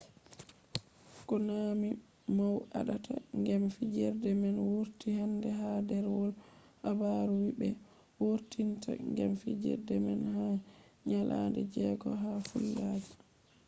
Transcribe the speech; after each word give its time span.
konami 1.27 1.89
mow 2.37 2.55
aɗata 2.79 3.13
gem 3.45 3.63
fijerde 3.75 4.29
man 4.41 4.57
wurti 4.71 5.07
hande 5.19 5.49
ha 5.59 5.69
ɗerwol 5.89 6.31
habaru 6.83 7.33
wii 7.41 7.53
ɓe 7.59 7.67
wurtinta 8.21 8.91
gem 9.15 9.33
fijerde 9.41 9.95
man 10.05 10.21
ha 10.35 10.45
nyalaɗe 11.09 11.61
jego 11.73 12.09
ha 12.21 12.29
falluja 12.47 13.09